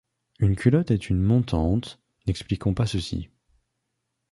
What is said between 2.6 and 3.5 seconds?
pas ceci.